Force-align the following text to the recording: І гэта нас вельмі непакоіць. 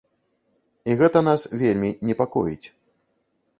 І 0.91 0.95
гэта 1.01 1.19
нас 1.27 1.45
вельмі 1.65 1.89
непакоіць. 2.11 2.67